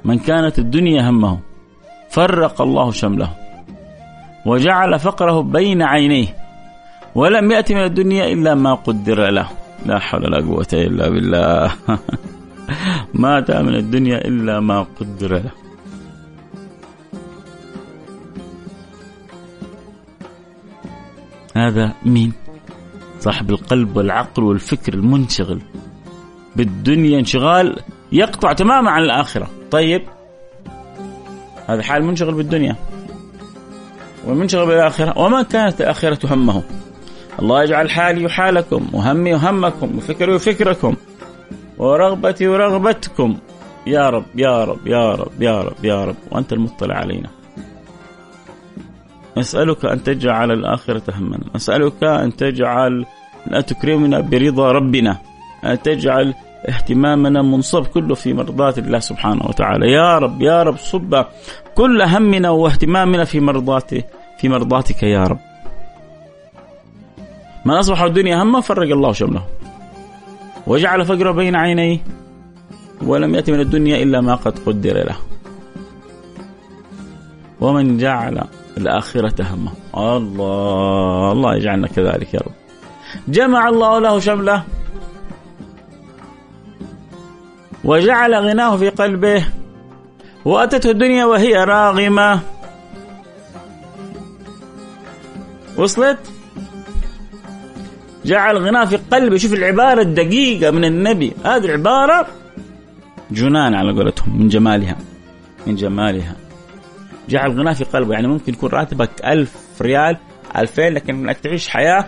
من 0.03 0.19
كانت 0.19 0.59
الدنيا 0.59 1.09
همه 1.09 1.39
فرق 2.09 2.61
الله 2.61 2.91
شمله. 2.91 3.31
وجعل 4.45 4.99
فقره 4.99 5.41
بين 5.41 5.81
عينيه. 5.81 6.35
ولم 7.15 7.51
يأتي 7.51 7.73
من 7.73 7.83
الدنيا 7.83 8.33
إلا 8.33 8.55
ما 8.55 8.73
قدر 8.73 9.29
له. 9.29 9.58
لا 9.85 9.99
حول 9.99 10.25
ولا 10.25 10.45
قوة 10.45 10.67
إلا 10.73 11.09
بالله. 11.09 11.71
ما 13.13 13.37
أتى 13.39 13.61
من 13.61 13.75
الدنيا 13.75 14.27
إلا 14.27 14.59
ما 14.59 14.85
قدر. 14.99 15.35
له 15.35 15.51
هذا 21.55 21.93
مين؟ 22.05 22.33
صاحب 23.19 23.49
القلب 23.49 23.97
والعقل 23.97 24.43
والفكر 24.43 24.93
المنشغل. 24.93 25.61
بالدنيا 26.55 27.19
انشغال 27.19 27.79
يقطع 28.11 28.53
تماما 28.53 28.91
عن 28.91 29.03
الآخرة. 29.03 29.47
طيب 29.71 30.01
هذا 31.67 31.83
حال 31.83 32.03
منشغل 32.03 32.33
بالدنيا. 32.33 32.75
ومنشغل 34.27 34.65
بالآخرة. 34.65 35.17
وما 35.17 35.43
كانت 35.43 35.81
الآخرة 35.81 36.33
همه؟ 36.33 36.63
الله 37.41 37.63
يجعل 37.63 37.89
حالي 37.89 38.29
حالكم 38.29 38.87
وهمي 38.93 39.33
وهمكم 39.33 39.97
وفكري 39.97 40.35
وفكركم 40.35 40.95
ورغبتي 41.77 42.47
ورغبتكم 42.47 43.37
يا 43.87 44.09
رب 44.09 44.25
يا 44.35 44.63
رب 44.63 44.87
يا 44.87 45.15
رب 45.15 45.41
يا 45.41 45.61
رب 45.61 45.85
يا 45.85 46.05
رب 46.05 46.15
وأنت 46.31 46.53
المطلع 46.53 46.95
علينا. 46.95 47.29
نسألك 49.37 49.85
أن 49.85 50.03
تجعل 50.03 50.51
الآخرة 50.51 51.03
همنا 51.15 51.39
نسألك 51.55 52.03
أن 52.03 52.35
تجعل 52.35 53.05
لا 53.47 53.61
تكرمنا 53.61 54.19
برضا 54.19 54.71
ربنا. 54.71 55.17
أن 55.63 55.81
تجعل 55.81 56.33
اهتمامنا 56.69 57.41
منصب 57.41 57.85
كله 57.85 58.15
في 58.15 58.33
مرضاة 58.33 58.73
الله 58.77 58.99
سبحانه 58.99 59.45
وتعالى. 59.45 59.91
يا 59.91 60.17
رب 60.17 60.41
يا 60.41 60.63
رب 60.63 60.77
صب 60.77 61.25
كل 61.75 62.01
همنا 62.01 62.49
واهتمامنا 62.49 63.23
في 63.23 63.39
مرضاته 63.39 64.03
في 64.39 64.49
مرضاتك 64.49 65.03
يا 65.03 65.23
رب. 65.23 65.48
من 67.65 67.73
أصبح 67.73 68.01
الدنيا 68.01 68.43
هما 68.43 68.61
فرق 68.61 68.91
الله 68.91 69.11
شمله. 69.13 69.43
وجعل 70.67 71.05
فقره 71.05 71.31
بين 71.31 71.55
عينيه 71.55 71.97
ولم 73.01 73.35
يأتي 73.35 73.51
من 73.51 73.59
الدنيا 73.59 74.03
إلا 74.03 74.21
ما 74.21 74.35
قد 74.35 74.59
قدر 74.59 74.93
له. 74.93 75.15
ومن 77.61 77.97
جعل 77.97 78.43
الآخرة 78.77 79.43
همه 79.43 79.71
الله 79.97 81.31
الله 81.31 81.55
يجعلنا 81.55 81.87
كذلك 81.87 82.33
يا 82.33 82.39
رب. 82.39 82.51
جمع 83.27 83.69
الله 83.69 83.99
له 83.99 84.19
شمله. 84.19 84.63
وجعل 87.83 88.35
غناه 88.35 88.77
في 88.77 88.89
قلبه. 88.89 89.45
وأتته 90.45 90.89
الدنيا 90.91 91.25
وهي 91.25 91.53
راغمة. 91.53 92.39
وصلت؟ 95.77 96.19
جعل 98.25 98.57
غناه 98.57 98.85
في 98.85 98.97
قلبه. 99.11 99.37
شوف 99.37 99.53
العبارة 99.53 100.01
الدقيقة 100.01 100.71
من 100.71 100.85
النبي. 100.85 101.33
هذه 101.43 101.65
العبارة 101.65 102.27
جنان 103.31 103.73
على 103.73 103.91
قولتهم 103.91 104.39
من 104.39 104.47
جمالها 104.47 104.97
من 105.67 105.75
جمالها. 105.75 106.35
جعل 107.29 107.59
غناه 107.59 107.73
في 107.73 107.83
قلبه. 107.83 108.13
يعني 108.13 108.27
ممكن 108.27 108.53
يكون 108.53 108.69
راتبك 108.69 109.09
ألف 109.25 109.81
ريال 109.81 110.17
ألفين 110.57 110.93
لكن 110.93 111.15
إنك 111.15 111.37
تعيش 111.37 111.69
حياة 111.69 112.05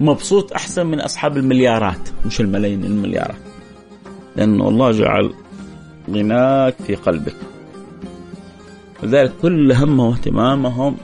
مبسوط 0.00 0.52
أحسن 0.52 0.86
من 0.86 1.00
أصحاب 1.00 1.36
المليارات. 1.36 2.08
مش 2.26 2.40
الملايين 2.40 2.84
المليارات. 2.84 3.36
لأنه 4.36 4.68
الله 4.68 4.90
جعل 4.90 5.34
غناك 6.10 6.74
في 6.86 6.94
قلبك. 6.94 7.36
لذلك 9.02 9.32
كل 9.42 9.72
همهم 9.72 10.08
واهتمامهم 10.08 10.96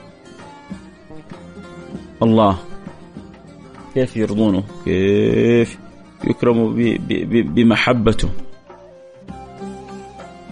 الله. 2.23 2.59
كيف 3.95 4.17
يرضونه؟ 4.17 4.65
كيف 4.85 5.79
يكرموا 6.25 6.73
بمحبته. 7.31 8.29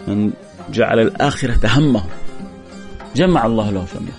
من 0.09 0.33
جعل 0.71 1.01
الآخرة 1.01 1.67
همه. 1.67 2.05
جمع 3.17 3.47
الله 3.47 3.71
له 3.71 3.87
شمله 3.87 4.13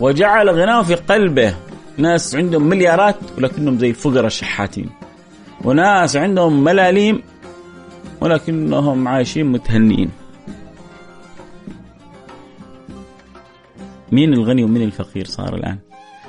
وجعل 0.00 0.50
غناه 0.50 0.82
في 0.82 0.94
قلبه. 0.94 1.54
ناس 1.98 2.34
عندهم 2.34 2.62
مليارات 2.62 3.16
ولكنهم 3.38 3.78
زي 3.78 3.90
الفقراء 3.90 4.26
الشحاتين 4.26 4.90
وناس 5.64 6.16
عندهم 6.16 6.64
ملاليم 6.64 7.22
ولكنهم 8.20 9.08
عايشين 9.08 9.46
متهنئين. 9.46 10.10
مين 14.12 14.32
الغني 14.32 14.64
ومين 14.64 14.82
الفقير 14.82 15.24
صار 15.24 15.54
الآن؟ 15.54 15.78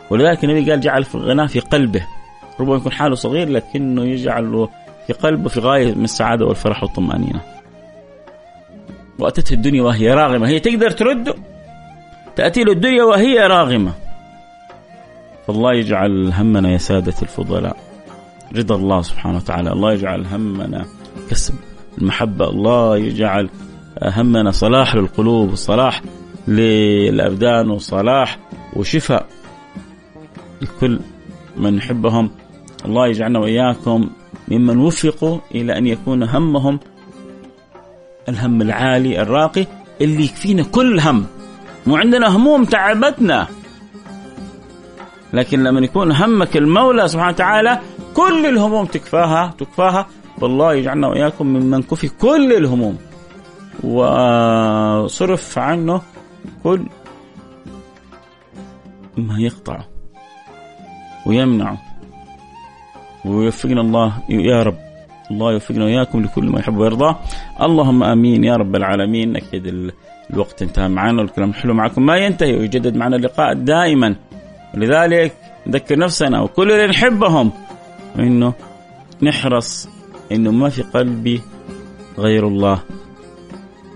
ولذلك 0.10 0.44
النبي 0.44 0.72
قال 0.72 0.82
جعل 0.82 1.04
في 1.04 1.16
الغناء 1.16 1.48
في 1.48 1.60
قلبه. 1.60 2.08
ربما 2.60 2.76
يكون 2.76 2.92
حاله 2.92 3.16
صغير 3.16 3.50
لكنه 3.50 4.04
يجعل 4.06 4.68
في 5.08 5.14
قلبه 5.14 5.50
في 5.50 5.60
غاية 5.60 5.96
من 5.96 6.04
السعادة 6.04 6.46
والفرح 6.46 6.84
والطمأنينة. 6.84 7.42
وأتته 9.20 9.54
الدنيا 9.54 9.84
وهي 9.84 10.14
راغمة. 10.14 10.48
هي 10.48 10.60
تقدر 10.60 10.92
ترده 10.92 11.36
تأتي 12.36 12.64
له 12.64 12.72
الدنيا 12.72 13.04
وهي 13.04 13.48
راغمة. 13.48 13.92
فالله 15.48 15.74
يجعل 15.74 16.34
همنا 16.34 16.72
يا 16.72 16.78
سادة 16.78 17.14
الفضلاء. 17.22 17.78
رضا 18.58 18.76
الله 18.76 19.02
سبحانه 19.02 19.38
وتعالى. 19.38 19.72
الله 19.72 19.94
يجعل 19.94 20.26
همنا 20.26 20.86
كسب. 21.30 21.56
المحبة. 21.98 22.50
الله 22.50 22.98
يجعل 22.98 23.50
همنا 24.04 24.52
صلاح 24.52 24.96
للقلوب 24.96 25.52
وصلاح 25.52 26.02
للأبدان 26.48 27.70
وصلاح 27.70 28.38
وشفاء. 28.76 29.26
لكل 30.64 31.00
من 31.58 31.78
يحبهم. 31.78 32.30
الله 32.86 33.08
يجعلنا 33.08 33.40
وإياكم 33.40 34.10
ممن 34.48 34.78
وفقوا 34.78 35.40
إلى 35.56 35.78
أن 35.78 35.88
يكون 35.88 36.24
همهم 36.24 36.80
الهم 38.30 38.62
العالي 38.62 39.22
الراقي 39.22 39.66
اللي 40.02 40.24
يكفينا 40.24 40.64
كل 40.64 41.00
هم 41.00 41.26
مو 41.88 41.96
عندنا 41.96 42.36
هموم 42.36 42.66
تعبتنا. 42.66 43.48
لكن 45.34 45.64
لما 45.64 45.80
يكون 45.80 46.12
همك 46.12 46.58
المولى 46.58 47.08
سبحانه 47.08 47.32
وتعالى 47.32 47.80
كل 48.14 48.46
الهموم 48.46 48.86
تكفاها 48.86 49.54
تكفاها 49.58 50.08
والله 50.42 50.74
يجعلنا 50.74 51.08
وإياكم 51.08 51.48
ممن 51.48 51.82
كفي 51.82 52.10
كل 52.10 52.54
الهموم. 52.54 52.98
وصرف 53.84 55.58
عنه 55.58 56.02
كل 56.64 56.86
ما 59.18 59.40
يقطعه 59.40 59.93
ويمنعه 61.26 61.78
ويوفقنا 63.26 63.82
الله 63.82 64.14
يا 64.30 64.64
رب. 64.64 64.78
الله 65.32 65.52
يوفقنا 65.52 65.86
وإياكم 65.86 66.24
لكل 66.24 66.44
ما 66.44 66.60
يحب 66.60 66.78
ويرضاه 66.78 67.20
اللهم 67.62 68.04
آمين 68.04 68.44
يا 68.44 68.56
رب 68.56 68.76
العالمين. 68.76 69.36
أكيد 69.36 69.92
الوقت 70.32 70.62
انتهى 70.62 70.88
معنا 70.88 71.22
والكلام 71.22 71.50
الحلو 71.50 71.74
معكم. 71.74 72.06
ما 72.06 72.18
ينتهي 72.18 72.54
ويجدد 72.56 72.96
معنا 72.96 73.16
اللقاء 73.16 73.54
دائما. 73.54 74.16
ولذلك 74.76 75.34
نذكر 75.68 76.00
نفسنا 76.00 76.42
وكل 76.42 76.72
اللي 76.72 76.88
نحبهم 76.88 77.52
إنه 78.20 78.54
نحرص 79.22 79.90
إنه 80.32 80.52
ما 80.52 80.70
في 80.70 80.82
قلبي 80.82 81.42
غير 82.20 82.48
الله. 82.48 82.80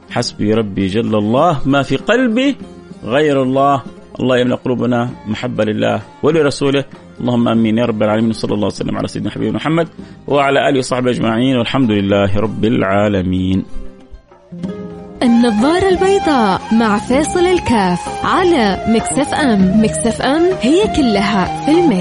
حسبي 0.09 0.53
ربي 0.53 0.87
جل 0.87 1.15
الله. 1.15 1.61
ما 1.65 1.83
في 1.83 1.95
قلبي 1.95 2.57
غير 3.03 3.43
الله. 3.43 3.83
الله 4.19 4.37
يملأ 4.37 4.55
قلوبنا 4.55 5.09
محبة 5.27 5.63
لله 5.63 6.01
ولرسوله. 6.23 6.83
اللهم 7.21 7.47
آمين 7.47 7.77
يا 7.77 7.85
رب 7.85 8.03
العالمين 8.03 8.33
صلى 8.33 8.53
الله 8.53 8.67
وسلم 8.67 8.97
على 8.97 9.07
سيدنا 9.07 9.29
حبيبنا 9.29 9.55
محمد 9.55 9.87
وعلى 10.27 10.69
آله 10.69 10.79
وصحبه 10.79 11.11
أجمعين 11.11 11.57
والحمد 11.57 11.91
لله 11.91 12.37
رب 12.37 12.65
العالمين. 12.65 13.65
النظارة 15.23 15.89
البيضاء 15.89 16.61
مع 16.71 16.97
فيصل 16.97 17.39
الكاف 17.39 18.25
على 18.25 18.85
Mix 18.87 19.33
FM، 19.33 19.83
Mix 19.83 20.21
FM 20.21 20.41
هي 20.61 20.83
كلها 20.95 21.65
في 21.65 21.71
ال 21.71 21.76
mix. 21.76 21.95